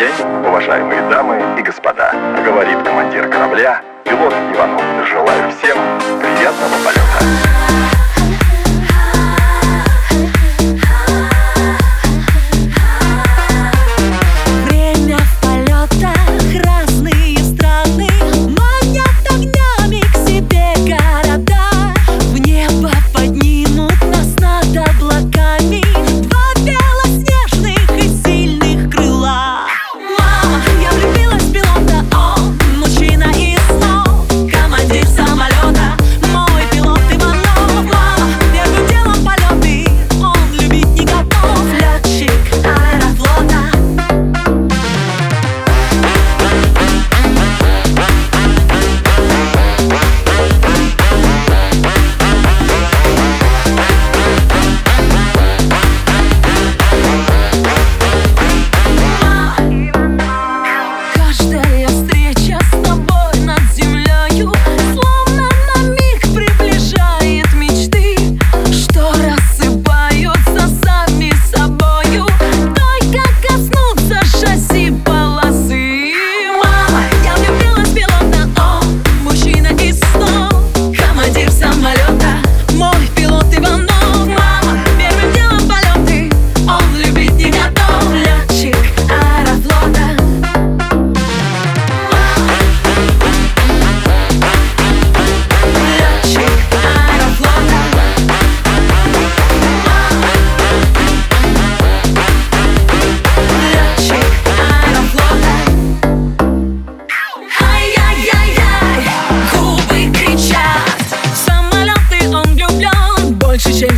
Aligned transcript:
день, 0.00 0.46
уважаемые 0.46 1.02
дамы 1.10 1.42
и 1.58 1.62
господа. 1.62 2.14
Говорит 2.42 2.82
командир 2.82 3.28
корабля, 3.28 3.82
пилот 4.04 4.32
Иванов. 4.54 4.82
Желаю 5.06 5.50
всем 5.50 5.76
приятного 6.20 6.74
полета. 6.82 7.89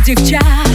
девчат 0.05 0.72